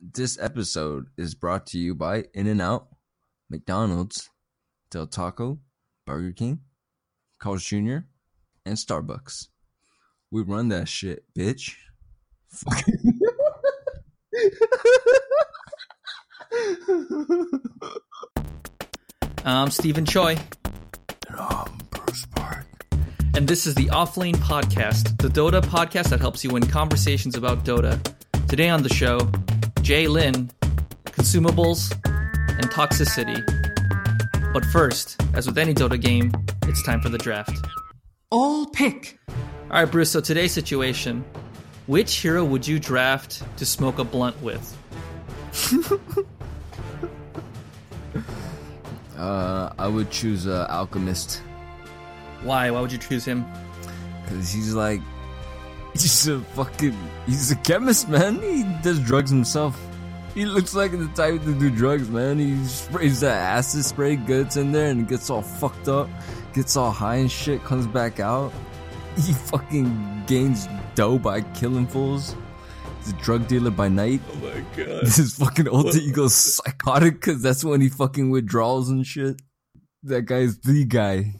This 0.00 0.38
episode 0.40 1.06
is 1.18 1.34
brought 1.34 1.66
to 1.68 1.78
you 1.78 1.94
by 1.94 2.24
In 2.32 2.46
N 2.46 2.60
Out, 2.60 2.88
McDonald's, 3.50 4.30
Del 4.90 5.06
Taco, 5.06 5.58
Burger 6.06 6.32
King, 6.32 6.60
Carl's 7.38 7.64
Jr., 7.64 7.98
and 8.64 8.76
Starbucks. 8.76 9.48
We 10.30 10.42
run 10.42 10.68
that 10.68 10.88
shit, 10.88 11.24
bitch. 11.36 11.74
Fuck. 12.48 12.82
I'm 19.44 19.70
Steven 19.70 20.04
Choi, 20.04 20.36
And 21.28 21.36
I'm 21.38 21.78
Bruce 21.90 22.26
Park. 22.34 22.66
and 23.36 23.48
this 23.48 23.66
is 23.66 23.74
the 23.74 23.86
Offlane 23.86 24.36
Podcast, 24.36 25.16
the 25.18 25.28
Dota 25.28 25.60
podcast 25.62 26.10
that 26.10 26.20
helps 26.20 26.44
you 26.44 26.50
win 26.50 26.66
conversations 26.66 27.36
about 27.36 27.64
Dota. 27.64 27.98
Today 28.48 28.68
on 28.68 28.82
the 28.82 28.92
show, 28.92 29.18
Jay 29.90 30.06
Lin, 30.06 30.48
consumables, 31.06 31.90
and 32.04 32.70
toxicity. 32.70 33.42
But 34.52 34.64
first, 34.66 35.20
as 35.34 35.48
with 35.48 35.58
any 35.58 35.74
Dota 35.74 36.00
game, 36.00 36.30
it's 36.68 36.80
time 36.84 37.00
for 37.00 37.08
the 37.08 37.18
draft. 37.18 37.58
All 38.30 38.66
pick. 38.66 39.18
All 39.28 39.34
right, 39.70 39.90
Bruce, 39.90 40.12
so 40.12 40.20
today's 40.20 40.52
situation 40.52 41.24
which 41.88 42.14
hero 42.18 42.44
would 42.44 42.64
you 42.68 42.78
draft 42.78 43.42
to 43.56 43.66
smoke 43.66 43.98
a 43.98 44.04
blunt 44.04 44.40
with? 44.40 44.78
Uh, 49.18 49.70
I 49.78 49.86
would 49.86 50.10
choose 50.10 50.46
uh, 50.46 50.66
Alchemist 50.70 51.42
Why? 52.42 52.70
Why 52.70 52.80
would 52.80 52.90
you 52.90 52.96
choose 52.96 53.22
him? 53.22 53.44
because 54.22 54.50
he's 54.50 54.72
like, 54.72 55.02
he's 55.92 56.28
a 56.28 56.40
fucking, 56.40 56.96
he's 57.26 57.50
a 57.50 57.56
chemist, 57.56 58.08
man. 58.08 58.40
He 58.40 58.64
does 58.82 59.00
drugs 59.00 59.30
himself. 59.30 59.80
He 60.34 60.46
looks 60.46 60.74
like 60.74 60.92
the 60.92 61.08
type 61.08 61.42
to 61.42 61.58
do 61.58 61.70
drugs, 61.70 62.08
man. 62.08 62.38
He 62.38 62.64
sprays 62.66 63.20
that 63.20 63.36
acid 63.36 63.84
spray, 63.84 64.16
gets 64.16 64.56
in 64.56 64.70
there, 64.70 64.90
and 64.90 65.08
gets 65.08 65.28
all 65.28 65.42
fucked 65.42 65.88
up, 65.88 66.08
gets 66.54 66.76
all 66.76 66.92
high 66.92 67.16
and 67.16 67.30
shit, 67.30 67.64
comes 67.64 67.86
back 67.86 68.20
out. 68.20 68.52
He 69.16 69.32
fucking 69.32 70.24
gains 70.26 70.68
dough 70.94 71.18
by 71.18 71.40
killing 71.40 71.86
fools. 71.86 72.36
He's 72.98 73.12
a 73.12 73.16
drug 73.16 73.48
dealer 73.48 73.70
by 73.70 73.88
night. 73.88 74.20
Oh 74.30 74.36
my 74.36 74.60
god. 74.76 75.02
This 75.02 75.18
is 75.18 75.34
fucking 75.36 75.66
alter 75.68 75.98
ego's 75.98 76.34
psychotic 76.34 77.14
because 77.14 77.42
that's 77.42 77.64
when 77.64 77.80
he 77.80 77.88
fucking 77.88 78.30
withdraws 78.30 78.88
and 78.88 79.06
shit. 79.06 79.40
That 80.04 80.22
guy's 80.22 80.58
the 80.58 80.84
guy. 80.84 81.34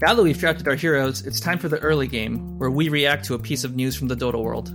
Now 0.00 0.14
that 0.14 0.22
we've 0.22 0.38
drafted 0.38 0.68
our 0.68 0.76
heroes, 0.76 1.26
it's 1.26 1.40
time 1.40 1.58
for 1.58 1.68
the 1.68 1.80
early 1.80 2.06
game, 2.06 2.56
where 2.56 2.70
we 2.70 2.88
react 2.88 3.24
to 3.24 3.34
a 3.34 3.38
piece 3.38 3.64
of 3.64 3.74
news 3.74 3.96
from 3.96 4.06
the 4.06 4.14
Dota 4.14 4.40
world. 4.40 4.72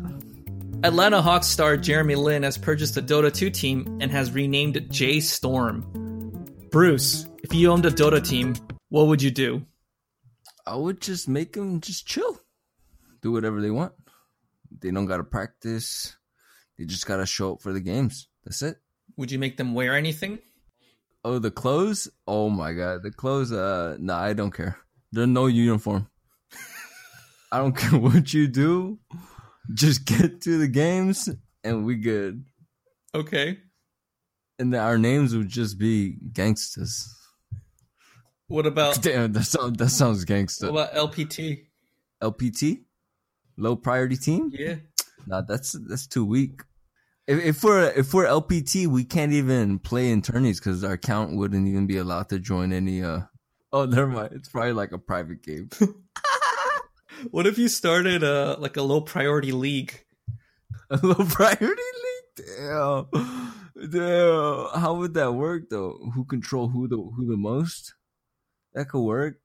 Atlanta 0.84 1.22
Hawks 1.22 1.48
star 1.48 1.78
Jeremy 1.78 2.16
Lin 2.16 2.44
has 2.44 2.58
purchased 2.58 2.98
a 2.98 3.02
Dota 3.02 3.34
2 3.34 3.50
team 3.50 4.00
and 4.02 4.12
has 4.12 4.32
renamed 4.34 4.76
it 4.76 4.92
J 4.92 5.22
Storm. 5.22 6.46
Bruce, 6.72 7.26
if 7.42 7.54
you 7.54 7.72
owned 7.72 7.86
a 7.86 7.90
Dota 7.90 8.22
team, 8.22 8.54
what 8.90 9.08
would 9.08 9.22
you 9.22 9.32
do? 9.32 9.66
I 10.68 10.76
would 10.76 11.00
just 11.00 11.30
make 11.30 11.54
them 11.54 11.80
just 11.80 12.06
chill, 12.06 12.38
do 13.22 13.32
whatever 13.32 13.62
they 13.62 13.72
want. 13.72 13.94
They 14.82 14.92
don't 14.92 15.06
gotta 15.06 15.24
practice. 15.24 16.18
They 16.78 16.84
just 16.84 17.06
gotta 17.06 17.26
show 17.26 17.54
up 17.54 17.62
for 17.62 17.72
the 17.72 17.80
games. 17.80 18.28
That's 18.44 18.62
it. 18.62 18.76
Would 19.16 19.32
you 19.32 19.40
make 19.40 19.56
them 19.56 19.74
wear 19.74 19.96
anything? 19.96 20.40
Oh, 21.24 21.40
the 21.40 21.52
clothes? 21.52 22.10
Oh 22.28 22.50
my 22.50 22.74
god, 22.74 23.04
the 23.04 23.12
clothes. 23.12 23.54
Uh, 23.54 23.96
nah, 24.02 24.20
I 24.20 24.34
don't 24.34 24.54
care. 24.54 24.83
There's 25.14 25.28
no 25.28 25.46
uniform. 25.46 26.08
I 27.52 27.60
don't 27.60 27.78
care 27.78 28.00
what 28.00 28.34
you 28.34 28.48
do. 28.48 28.98
Just 29.72 30.06
get 30.06 30.42
to 30.42 30.58
the 30.58 30.68
games 30.68 31.30
and 31.64 31.86
we 31.86 31.96
good. 31.96 32.44
Okay. 33.14 33.60
And 34.58 34.74
then 34.74 34.82
our 34.82 34.98
names 34.98 35.36
would 35.36 35.50
just 35.50 35.78
be 35.78 36.18
gangsters. 36.34 37.16
What 38.48 38.66
about 38.66 39.00
Damn, 39.04 39.34
that 39.34 39.44
sounds 39.44 39.78
that 39.78 39.90
sounds 39.90 40.26
gangster. 40.26 40.72
what 40.72 40.92
about 40.92 41.12
LPT? 41.14 41.68
LPT, 42.22 42.82
low 43.56 43.76
priority 43.76 44.18
team. 44.18 44.52
Yeah. 44.52 44.78
Nah, 45.28 45.42
that's 45.42 45.74
that's 45.88 46.08
too 46.08 46.26
weak. 46.26 46.62
If, 47.28 47.40
if 47.40 47.64
we're 47.64 47.92
if 47.96 48.16
we're 48.16 48.26
LPT, 48.26 48.88
we 48.88 49.04
can't 49.04 49.32
even 49.32 49.78
play 49.78 50.10
in 50.10 50.24
tourneys 50.24 50.60
because 50.60 50.84
our 50.84 50.94
account 50.94 51.38
wouldn't 51.38 51.68
even 51.68 51.86
be 51.86 51.98
allowed 51.98 52.30
to 52.30 52.40
join 52.40 52.74
any. 52.74 53.04
Uh 53.04 53.22
oh, 53.74 53.86
never 53.86 54.08
mind. 54.08 54.34
It's 54.34 54.48
probably 54.48 54.74
like 54.74 54.94
a 54.94 54.98
private 54.98 55.44
game. 55.44 55.70
What 57.32 57.48
if 57.48 57.58
you 57.58 57.68
started 57.68 58.24
a 58.24 58.58
like 58.60 58.78
a 58.78 58.82
low 58.82 59.02
priority 59.02 59.52
league? 59.52 60.04
a 60.90 61.00
low 61.02 61.16
priority 61.16 61.66
league. 61.68 62.48
Damn, 62.58 63.08
damn. 63.90 64.68
How 64.82 64.96
would 64.96 65.14
that 65.14 65.34
work 65.34 65.70
though? 65.70 66.12
Who 66.14 66.26
control 66.26 66.68
who 66.68 66.88
the 66.88 66.98
who 66.98 67.26
the 67.28 67.38
most? 67.38 67.94
That 68.74 68.90
could 68.90 69.04
work. 69.04 69.40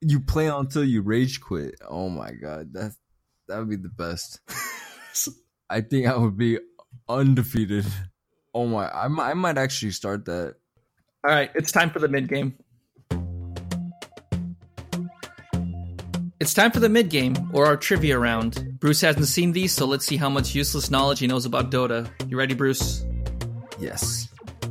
You 0.00 0.20
play 0.20 0.46
until 0.46 0.84
you 0.84 1.02
rage 1.02 1.40
quit. 1.40 1.74
Oh 1.86 2.08
my 2.08 2.32
god, 2.32 2.72
that 2.74 2.92
that 3.48 3.58
would 3.58 3.70
be 3.70 3.76
the 3.76 3.88
best. 3.88 4.40
I 5.70 5.82
think 5.82 6.06
I 6.06 6.16
would 6.16 6.38
be 6.38 6.58
undefeated. 7.08 7.84
Oh 8.54 8.66
my, 8.66 8.88
I 8.88 9.08
might, 9.08 9.30
I 9.30 9.34
might 9.34 9.58
actually 9.58 9.90
start 9.90 10.24
that. 10.26 10.54
All 11.24 11.30
right, 11.30 11.50
it's 11.54 11.72
time 11.72 11.90
for 11.90 11.98
the 11.98 12.08
mid 12.08 12.28
game. 12.28 12.54
It's 16.40 16.54
time 16.54 16.70
for 16.70 16.78
the 16.78 16.88
mid 16.88 17.10
game, 17.10 17.34
or 17.52 17.66
our 17.66 17.76
trivia 17.76 18.16
round. 18.16 18.78
Bruce 18.78 19.00
hasn't 19.00 19.26
seen 19.26 19.50
these, 19.50 19.72
so 19.72 19.86
let's 19.86 20.06
see 20.06 20.16
how 20.16 20.28
much 20.28 20.54
useless 20.54 20.88
knowledge 20.88 21.18
he 21.18 21.26
knows 21.26 21.44
about 21.44 21.72
Dota. 21.72 22.08
You 22.30 22.38
ready, 22.38 22.54
Bruce? 22.54 23.04
Yes. 23.80 24.28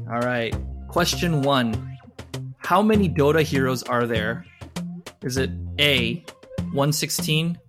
All 0.10 0.22
right. 0.22 0.56
Question 0.88 1.42
one 1.42 1.98
How 2.60 2.82
many 2.82 3.10
Dota 3.10 3.42
heroes 3.42 3.84
are 3.84 4.08
there? 4.08 4.46
Is 5.24 5.36
it 5.36 5.50
A, 5.78 6.24
116, 6.72 7.60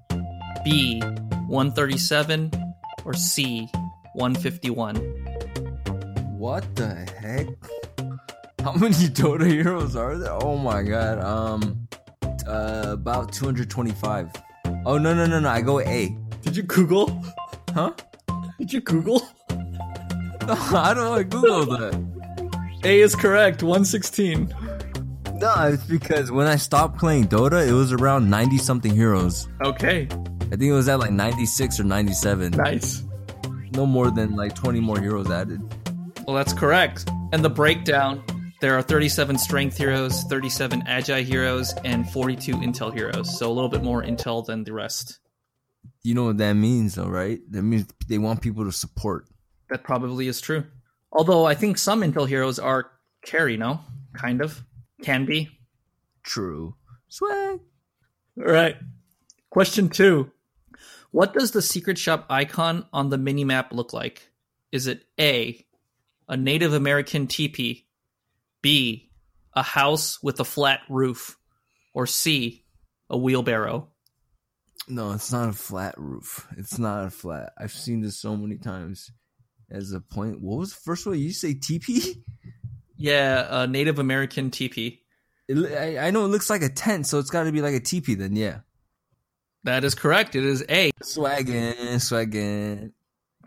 B, 0.64 1.00
137, 1.00 2.52
or 3.04 3.14
C, 3.14 3.68
151? 4.14 4.94
What 6.38 6.76
the 6.76 6.94
heck? 7.20 7.48
How 8.62 8.74
many 8.74 8.94
Dota 9.10 9.44
heroes 9.44 9.96
are 9.96 10.16
there? 10.16 10.34
Oh 10.40 10.56
my 10.56 10.84
god. 10.84 11.18
Um, 11.18 11.87
uh, 12.48 12.92
about 12.92 13.32
225. 13.32 14.30
Oh 14.86 14.98
no 14.98 15.14
no 15.14 15.26
no 15.26 15.38
no! 15.38 15.48
I 15.48 15.60
go 15.60 15.80
A. 15.80 16.16
Did 16.42 16.56
you 16.56 16.62
Google? 16.62 17.22
Huh? 17.74 17.92
Did 18.58 18.72
you 18.72 18.80
Google? 18.80 19.22
I 19.50 20.92
don't 20.94 21.18
I 21.18 21.22
Google 21.22 21.66
that? 21.66 22.04
A 22.84 23.00
is 23.00 23.14
correct, 23.14 23.62
116. 23.62 24.54
No, 25.34 25.54
it's 25.72 25.84
because 25.84 26.30
when 26.32 26.46
I 26.46 26.56
stopped 26.56 26.98
playing 26.98 27.28
Dota, 27.28 27.66
it 27.66 27.72
was 27.72 27.92
around 27.92 28.28
90 28.30 28.58
something 28.58 28.92
heroes. 28.94 29.48
Okay, 29.64 30.08
I 30.10 30.56
think 30.56 30.62
it 30.62 30.72
was 30.72 30.88
at 30.88 30.98
like 30.98 31.12
96 31.12 31.78
or 31.80 31.84
97. 31.84 32.52
nice. 32.52 33.04
No 33.72 33.84
more 33.84 34.10
than 34.10 34.34
like 34.34 34.54
20 34.54 34.80
more 34.80 34.98
heroes 34.98 35.30
added. 35.30 35.60
Well, 36.26 36.34
that's 36.34 36.52
correct. 36.52 37.08
And 37.32 37.44
the 37.44 37.50
breakdown 37.50 38.22
there 38.60 38.76
are 38.76 38.82
37 38.82 39.38
strength 39.38 39.76
heroes, 39.76 40.24
37 40.24 40.82
agile 40.86 41.22
heroes, 41.22 41.72
and 41.84 42.08
42 42.10 42.54
intel 42.56 42.92
heroes. 42.92 43.38
So 43.38 43.48
a 43.48 43.52
little 43.52 43.68
bit 43.70 43.84
more 43.84 44.02
intel 44.02 44.44
than 44.44 44.64
the 44.64 44.72
rest. 44.72 45.20
You 46.02 46.14
know 46.14 46.24
what 46.24 46.38
that 46.38 46.54
means, 46.54 46.96
though, 46.96 47.06
right? 47.06 47.40
That 47.50 47.62
means 47.62 47.86
they 48.08 48.18
want 48.18 48.40
people 48.40 48.64
to 48.64 48.72
support. 48.72 49.26
That 49.70 49.84
probably 49.84 50.26
is 50.26 50.40
true. 50.40 50.64
Although 51.12 51.44
I 51.44 51.54
think 51.54 51.78
some 51.78 52.02
intel 52.02 52.26
heroes 52.28 52.58
are 52.58 52.90
carry, 53.24 53.56
no? 53.56 53.80
Kind 54.14 54.40
of. 54.40 54.62
Can 55.02 55.24
be. 55.24 55.50
True. 56.22 56.74
Swag. 57.08 57.60
All 58.38 58.44
right. 58.44 58.76
Question 59.50 59.88
two 59.88 60.30
What 61.10 61.32
does 61.32 61.52
the 61.52 61.62
secret 61.62 61.98
shop 61.98 62.26
icon 62.28 62.86
on 62.92 63.08
the 63.08 63.16
minimap 63.16 63.72
look 63.72 63.92
like? 63.92 64.30
Is 64.72 64.86
it 64.86 65.04
A, 65.18 65.64
a 66.28 66.36
Native 66.36 66.74
American 66.74 67.26
teepee, 67.26 67.86
B, 68.68 69.08
a 69.54 69.62
house 69.62 70.22
with 70.22 70.40
a 70.40 70.44
flat 70.44 70.80
roof, 70.90 71.38
or 71.94 72.06
C, 72.06 72.66
a 73.08 73.16
wheelbarrow? 73.16 73.88
No, 74.86 75.12
it's 75.12 75.32
not 75.32 75.48
a 75.48 75.54
flat 75.54 75.94
roof. 75.96 76.46
It's 76.58 76.78
not 76.78 77.06
a 77.06 77.10
flat. 77.10 77.54
I've 77.56 77.72
seen 77.72 78.02
this 78.02 78.20
so 78.20 78.36
many 78.36 78.58
times. 78.58 79.10
As 79.70 79.92
a 79.92 80.00
point, 80.00 80.42
what 80.42 80.58
was 80.58 80.74
the 80.74 80.80
first 80.84 81.06
one? 81.06 81.18
You 81.18 81.32
say 81.32 81.54
TP? 81.54 82.16
Yeah, 83.00 83.62
a 83.62 83.66
Native 83.66 83.98
American 83.98 84.50
teepee. 84.50 85.00
It, 85.48 85.56
I, 85.72 86.08
I 86.08 86.10
know 86.10 86.26
it 86.26 86.28
looks 86.28 86.50
like 86.50 86.62
a 86.62 86.68
tent, 86.68 87.06
so 87.06 87.18
it's 87.18 87.30
got 87.30 87.44
to 87.44 87.52
be 87.52 87.62
like 87.62 87.74
a 87.74 87.80
teepee. 87.80 88.16
Then 88.16 88.36
yeah, 88.36 88.58
That 89.64 89.82
is 89.84 89.94
correct. 89.94 90.34
It 90.36 90.44
is 90.44 90.62
A. 90.68 90.90
swaggin', 91.02 91.94
swaggin'. 91.94 92.92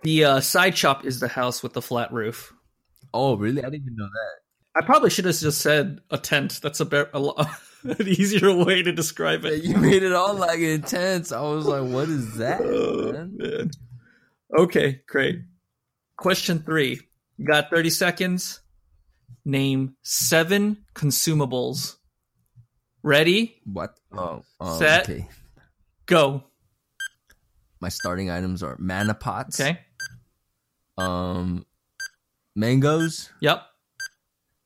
The 0.02 0.26
uh, 0.26 0.40
side 0.40 0.76
shop 0.76 1.06
is 1.06 1.20
the 1.20 1.28
house 1.28 1.62
with 1.62 1.74
the 1.74 1.82
flat 1.82 2.12
roof. 2.12 2.54
Oh, 3.14 3.36
really? 3.36 3.62
I 3.62 3.70
didn't 3.70 3.84
even 3.84 3.98
know 3.98 4.06
that. 4.06 4.41
I 4.76 4.86
probably 4.86 5.10
should 5.10 5.26
have 5.26 5.38
just 5.38 5.62
said 5.62 6.00
a 6.10 6.18
tent. 6.18 6.60
That's 6.64 6.80
a, 6.80 6.86
bear, 6.86 7.10
a, 7.14 7.20
an 7.84 8.08
easier 8.08 8.54
way 8.54 8.82
to 8.84 8.92
describe 8.92 9.44
it. 9.46 9.64
You 9.64 9.78
made 9.78 10.04
it 10.04 10.14
all 10.14 10.34
like 10.36 10.60
intense. 10.60 11.32
I 11.32 11.42
was 11.42 11.66
like, 11.66 11.84
what 11.84 12.08
is 12.10 12.38
that? 12.38 12.62
Oh, 12.66 13.12
man? 13.12 13.38
man. 13.38 13.72
Okay, 14.58 15.02
great. 15.08 15.40
Question 16.18 16.60
three. 16.60 17.00
You 17.38 17.46
got 17.46 17.70
30 17.70 17.90
seconds. 17.90 18.62
Name 19.44 19.96
seven 20.04 20.86
consumables. 20.94 21.96
Ready? 23.04 23.60
What? 23.66 23.98
Oh, 24.14 24.44
oh, 24.60 24.78
Set. 24.80 25.10
okay. 25.10 25.28
Go. 26.06 26.44
My 27.80 27.90
starting 27.90 28.30
items 28.30 28.62
are 28.62 28.76
mana 28.78 29.16
pots. 29.16 29.60
Okay. 29.60 29.80
Um, 30.98 31.66
mangoes, 32.56 33.32
Yep. 33.40 33.64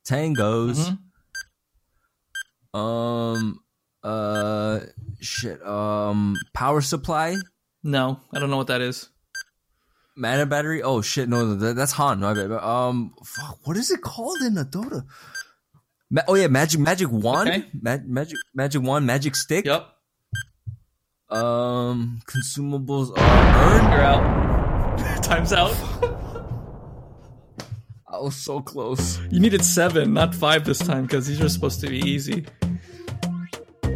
Tangos. 0.08 0.96
Mhm. 2.74 2.78
Um, 2.78 3.60
uh, 4.02 4.80
shit. 5.20 5.64
Um, 5.66 6.34
power 6.54 6.80
supply, 6.80 7.36
No, 7.82 8.20
I 8.34 8.38
don't 8.38 8.50
know 8.50 8.56
what 8.58 8.66
that 8.68 8.80
is. 8.80 9.08
mana 10.16 10.44
battery. 10.46 10.82
Oh 10.82 11.00
shit, 11.02 11.28
no, 11.28 11.54
that, 11.54 11.76
that's 11.76 11.92
Han. 11.92 12.20
Bad. 12.20 12.50
Um, 12.52 13.14
fuck, 13.24 13.58
what 13.64 13.76
is 13.76 13.90
it 13.90 14.02
called 14.02 14.40
in 14.42 14.54
the 14.54 14.64
Dota? 14.64 15.04
Ma- 16.10 16.22
oh 16.28 16.34
yeah, 16.34 16.46
magic, 16.48 16.80
magic 16.80 17.10
wand, 17.10 17.48
Okay. 17.48 17.64
Ma- 17.80 17.98
magic, 18.04 18.36
magic 18.54 18.82
wand, 18.82 19.06
magic 19.06 19.34
stick. 19.36 19.64
Yep. 19.64 19.86
Um, 21.30 22.20
consumables 22.26 23.10
are 23.16 23.20
earned. 23.20 23.92
You're 23.92 24.02
out. 24.02 25.22
Time's 25.22 25.52
out. 25.52 25.74
I 28.16 28.20
was 28.20 28.34
so 28.36 28.60
close. 28.60 29.18
You 29.30 29.40
needed 29.40 29.64
seven, 29.64 30.12
not 30.14 30.34
five 30.34 30.64
this 30.64 30.78
time, 30.78 31.02
because 31.02 31.26
these 31.26 31.40
are 31.40 31.48
supposed 31.48 31.80
to 31.82 31.88
be 31.88 31.98
easy. 31.98 32.46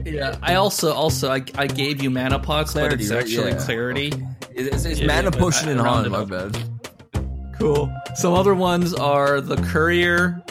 Yeah, 0.05 0.39
I 0.43 0.55
also 0.55 0.93
also 0.93 1.31
I, 1.31 1.43
I 1.57 1.67
gave 1.67 2.03
you 2.03 2.11
mana 2.11 2.39
pots, 2.39 2.73
but 2.75 2.81
Clarity, 2.81 3.05
it's 3.05 3.13
right? 3.13 3.21
actually 3.23 3.51
Yeah. 3.53 3.65
clarity. 3.65 4.13
It's, 4.53 4.85
it's 4.85 5.01
Yeah, 5.01 5.07
mana 5.07 5.31
but 5.31 5.41
potion 5.41 5.69
I 5.69 5.73
and 5.73 5.81
Han. 5.81 6.11
My 6.11 6.25
bad. 6.25 6.57
Cool. 7.59 7.93
Some 8.15 8.33
other 8.35 8.55
ones 8.55 8.95
are 8.95 9.41
the 9.41 9.57
courier. 9.57 10.43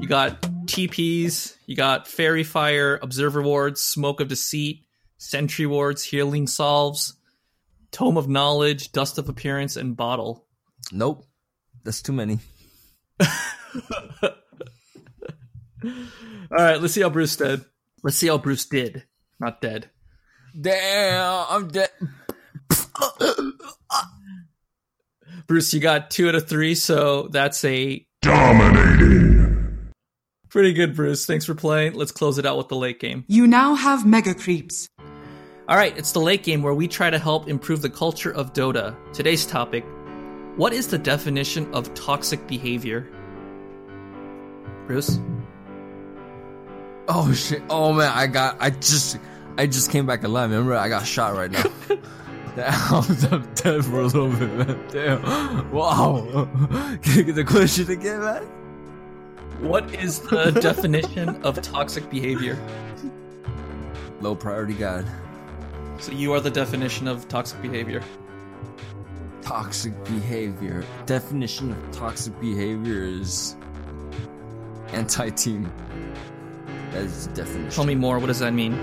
You 0.00 0.08
got 0.08 0.40
TPs. 0.66 1.56
You 1.66 1.76
got 1.76 2.06
faerie 2.08 2.44
fire, 2.44 2.98
observer 3.02 3.42
wards, 3.42 3.80
smoke 3.80 4.20
of 4.20 4.28
deceit, 4.28 4.84
sentry 5.18 5.66
wards, 5.66 6.02
healing 6.02 6.46
salves, 6.46 7.14
tome 7.90 8.16
of 8.16 8.28
knowledge, 8.28 8.92
dust 8.92 9.16
of 9.18 9.28
appearance, 9.28 9.76
and 9.76 9.96
bottle. 9.96 10.46
Nope, 10.92 11.24
that's 11.84 12.02
too 12.02 12.12
many. 12.12 12.38
All 13.20 14.30
right, 16.50 16.80
let's 16.80 16.94
see 16.94 17.02
how 17.02 17.10
Bruce 17.10 17.36
did. 17.36 17.64
Let's 18.02 18.16
see 18.16 18.28
how 18.28 18.38
Bruce 18.38 18.66
did, 18.66 19.04
not 19.40 19.60
dead. 19.60 19.90
Damn, 20.58 21.46
I'm 21.48 21.68
dead. 21.68 21.90
Bruce, 25.46 25.74
you 25.74 25.80
got 25.80 26.10
two 26.10 26.28
out 26.28 26.34
of 26.34 26.48
three, 26.48 26.74
so 26.74 27.28
that's 27.28 27.64
a 27.64 28.06
Dominating. 28.22 29.90
pretty 30.48 30.72
good. 30.72 30.94
Bruce, 30.96 31.26
thanks 31.26 31.44
for 31.44 31.54
playing. 31.54 31.94
Let's 31.94 32.12
close 32.12 32.38
it 32.38 32.46
out 32.46 32.56
with 32.56 32.68
the 32.68 32.76
late 32.76 33.00
game. 33.00 33.24
You 33.26 33.46
now 33.46 33.74
have 33.74 34.06
Mega 34.06 34.34
Creeps. 34.34 34.88
All 35.68 35.76
right, 35.76 35.96
it's 35.98 36.12
the 36.12 36.20
late 36.20 36.42
game 36.42 36.62
where 36.62 36.74
we 36.74 36.88
try 36.88 37.10
to 37.10 37.18
help 37.18 37.48
improve 37.48 37.82
the 37.82 37.90
culture 37.90 38.30
of 38.32 38.52
Dota. 38.52 38.94
Today's 39.12 39.44
topic 39.44 39.84
What 40.56 40.72
is 40.72 40.88
the 40.88 40.98
definition 40.98 41.72
of 41.74 41.92
toxic 41.94 42.46
behavior? 42.46 43.08
Bruce? 44.86 45.18
Oh 47.08 47.32
shit! 47.32 47.62
Oh 47.68 47.92
man, 47.92 48.12
I 48.14 48.26
got. 48.26 48.56
I 48.60 48.70
just. 48.70 49.18
I 49.56 49.66
just 49.66 49.90
came 49.90 50.06
back 50.06 50.24
alive. 50.24 50.50
Remember, 50.50 50.74
I 50.74 50.88
got 50.88 51.06
shot 51.06 51.34
right 51.34 51.50
now. 51.50 51.64
Damn, 52.56 52.94
I'm 53.32 53.54
dead 53.54 53.84
for 53.84 54.00
a 54.00 54.06
little 54.06 54.28
bit, 54.28 54.54
man. 54.54 54.88
Damn. 54.90 55.70
Wow. 55.72 56.48
Can 57.02 57.18
you 57.18 57.24
get 57.24 57.34
the 57.34 57.44
question 57.44 57.90
again, 57.90 58.20
man? 58.20 58.42
What 59.60 59.92
is 59.94 60.20
the 60.20 60.50
definition 60.62 61.42
of 61.42 61.60
toxic 61.62 62.08
behavior? 62.10 62.56
Low 64.20 64.36
priority 64.36 64.74
god. 64.74 65.04
So 65.98 66.12
you 66.12 66.32
are 66.32 66.40
the 66.40 66.50
definition 66.50 67.08
of 67.08 67.26
toxic 67.28 67.60
behavior. 67.60 68.02
Toxic 69.44 70.04
behavior. 70.04 70.84
Definition 71.06 71.72
of 71.72 71.90
toxic 71.92 72.38
behavior 72.40 73.02
is 73.04 73.56
anti-team. 74.88 75.70
That 76.92 77.02
is 77.02 77.28
the 77.28 77.34
definition. 77.34 77.70
Tell 77.70 77.84
me 77.84 77.94
more. 77.94 78.18
What 78.18 78.26
does 78.26 78.38
that 78.40 78.52
mean? 78.52 78.78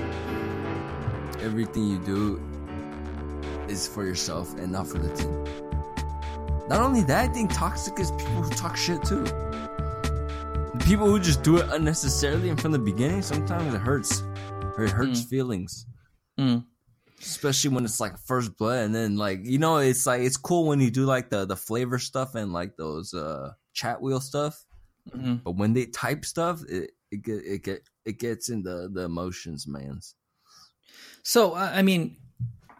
everything 1.42 1.88
you 1.88 1.98
do 2.00 2.42
is 3.68 3.88
for 3.88 4.06
yourself 4.06 4.54
and 4.58 4.72
not 4.72 4.88
for 4.88 5.00
the 5.00 5.14
team. 5.16 5.44
Not 6.68 6.82
only 6.82 7.02
that, 7.04 7.30
I 7.30 7.34
think 7.34 7.54
toxic 7.54 8.00
is 8.00 8.12
people 8.12 8.44
who 8.44 8.50
talk 8.52 8.78
shit 8.78 9.04
too. 9.04 9.24
People 10.86 11.08
who 11.08 11.20
just 11.20 11.44
do 11.44 11.58
it 11.58 11.68
unnecessarily 11.72 12.50
and 12.50 12.60
from 12.60 12.72
the 12.72 12.80
beginning, 12.80 13.22
sometimes 13.22 13.74
it 13.74 13.80
hurts. 13.80 14.24
Or 14.78 14.86
it 14.86 14.92
hurts 14.92 15.24
feelings. 15.24 15.86
Mm. 16.40 16.66
Especially 17.22 17.70
when 17.70 17.86
it's 17.86 18.00
like 18.00 18.18
first 18.18 18.58
blood 18.58 18.86
and 18.86 18.96
then 18.96 19.16
like 19.16 19.42
you 19.44 19.60
know, 19.60 19.78
it's 19.78 20.06
like 20.06 20.22
it's 20.22 20.38
cool 20.38 20.68
when 20.68 20.80
you 20.80 20.90
do 20.92 21.06
like 21.06 21.30
the 21.30 21.46
the 21.46 21.56
flavor 21.56 22.00
stuff 22.00 22.36
and 22.36 22.52
like 22.52 22.76
those 22.78 23.14
uh 23.14 23.52
chat 23.74 24.02
wheel 24.02 24.20
stuff. 24.20 24.66
Mhm. 25.10 25.44
But 25.44 25.56
when 25.56 25.74
they 25.74 25.86
type 25.86 26.26
stuff, 26.26 26.64
it 26.68 26.92
it 27.12 27.24
get 27.24 27.46
it 27.46 27.64
get 27.64 27.82
it 28.06 28.20
gets 28.20 28.50
in 28.50 28.64
the 28.64 28.90
the 28.92 29.02
emotions, 29.02 29.68
man's. 29.68 30.16
So, 31.24 31.54
I 31.54 31.80
I 31.80 31.82
mean, 31.82 32.18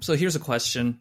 so 0.02 0.16
here's 0.16 0.36
a 0.36 0.40
question. 0.40 1.00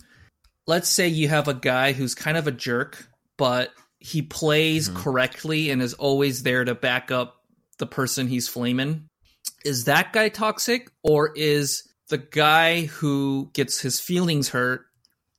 Let's 0.67 0.89
say 0.89 1.09
you 1.09 1.29
have 1.29 1.49
a 1.49 1.55
guy 1.55 1.93
who's 1.93 2.15
kind 2.15 2.37
of 2.37 2.47
a 2.47 2.53
jerk, 2.53 3.09
but 3.39 3.71
he 3.99 4.23
plays 4.23 4.89
correctly 4.89 5.71
and 5.71 5.83
is 5.83 5.95
always 5.95 6.43
there 6.43 6.65
to 6.65 6.75
back 6.75 7.11
up 7.11 7.37
the 7.79 7.87
person 7.87 8.29
he's 8.29 8.49
flaming. 8.49 9.09
Is 9.65 9.85
that 9.85 10.13
guy 10.13 10.29
toxic 10.29 10.91
or 11.03 11.33
is 11.35 11.83
the 12.11 12.19
guy 12.19 12.83
who 12.83 13.51
gets 13.53 13.81
his 13.81 13.99
feelings 13.99 14.51
hurt 14.51 14.87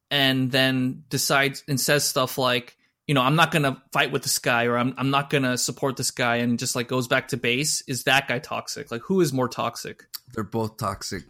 and 0.09 0.51
then 0.51 1.03
decides 1.09 1.63
and 1.68 1.79
says 1.79 2.03
stuff 2.03 2.38
like, 2.38 2.75
you 3.07 3.13
know, 3.13 3.21
I'm 3.21 3.35
not 3.35 3.51
going 3.51 3.63
to 3.63 3.81
fight 3.94 4.12
with 4.12 4.23
this 4.23 4.39
guy 4.39 4.65
or 4.65 4.77
I'm, 4.77 4.94
I'm 4.97 5.12
not 5.12 5.29
going 5.29 5.44
to 5.44 5.57
support 5.57 5.97
this 5.97 6.12
guy 6.12 6.38
and 6.38 6.57
just 6.57 6.75
like 6.75 6.88
goes 6.88 7.07
back 7.07 7.29
to 7.29 7.38
base? 7.38 7.83
Is 7.88 8.03
that 8.06 8.27
guy 8.27 8.39
toxic? 8.39 8.91
Like, 8.91 9.01
who 9.01 9.21
is 9.21 9.31
more 9.31 9.47
toxic? 9.47 10.03
They're 10.33 10.44
both 10.44 10.77
toxic. 10.77 11.23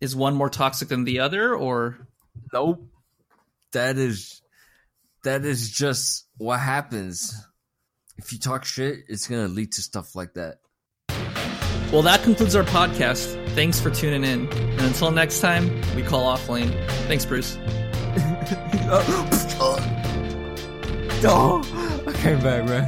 is 0.00 0.16
one 0.16 0.34
more 0.34 0.50
toxic 0.50 0.88
than 0.88 1.04
the 1.04 1.20
other 1.20 1.54
or 1.54 2.06
Nope. 2.52 2.86
That 3.72 3.98
is 3.98 4.42
that 5.24 5.44
is 5.44 5.70
just 5.70 6.26
what 6.38 6.60
happens. 6.60 7.34
If 8.16 8.32
you 8.32 8.38
talk 8.38 8.64
shit, 8.64 9.00
it's 9.08 9.26
gonna 9.26 9.48
lead 9.48 9.72
to 9.72 9.82
stuff 9.82 10.14
like 10.14 10.34
that. 10.34 10.58
Well 11.96 12.02
that 12.02 12.22
concludes 12.22 12.54
our 12.54 12.62
podcast 12.62 13.42
thanks 13.54 13.80
for 13.80 13.88
tuning 13.88 14.22
in 14.22 14.52
and 14.52 14.80
until 14.82 15.10
next 15.10 15.40
time 15.40 15.80
we 15.96 16.02
call 16.02 16.26
off 16.26 16.46
lane 16.46 16.70
thanks 17.08 17.24
bruce 17.24 17.56
Oh, 21.24 22.02
I 22.06 22.12
came 22.12 22.38
back, 22.40 22.66
man. 22.66 22.84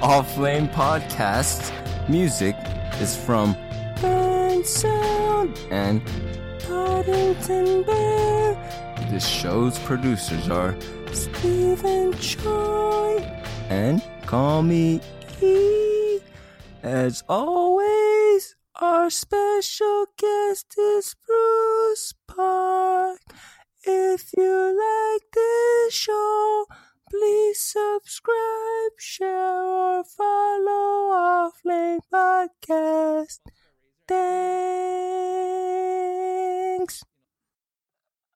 Off 0.00 0.38
Lane 0.38 0.68
Podcast 0.68 1.70
music 2.08 2.56
is 2.98 3.14
from 3.14 3.54
Bensound 3.96 5.58
and 5.70 6.02
Paddington 6.60 7.82
Bear. 7.82 8.54
This 9.10 9.28
show's 9.28 9.78
producers 9.80 10.48
are 10.48 10.74
Steven 11.12 12.14
Choi 12.14 13.18
and 13.68 14.02
Call 14.22 14.62
Me 14.62 15.02
as 16.82 17.22
always, 17.28 18.56
our 18.80 19.10
special 19.10 20.06
guest 20.16 20.74
is 20.78 21.14
Bruce 21.26 22.14
Park. 22.26 23.20
If 23.84 24.30
you 24.36 24.76
like 24.78 25.22
this 25.32 25.92
show, 25.92 26.66
please 27.10 27.60
subscribe, 27.60 28.92
share, 28.98 29.62
or 29.62 30.04
follow 30.04 31.50
Offlane 31.52 32.00
Podcast. 32.10 33.40
Thanks. 34.08 34.56